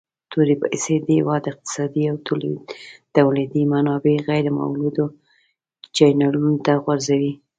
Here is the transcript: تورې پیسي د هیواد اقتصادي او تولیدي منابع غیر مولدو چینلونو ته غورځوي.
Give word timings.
تورې 0.31 0.55
پیسي 0.63 0.95
د 1.01 1.07
هیواد 1.19 1.43
اقتصادي 1.51 2.03
او 2.11 2.17
تولیدي 3.17 3.63
منابع 3.73 4.15
غیر 4.27 4.45
مولدو 4.57 5.05
چینلونو 5.95 6.53
ته 6.65 6.73
غورځوي. 6.83 7.33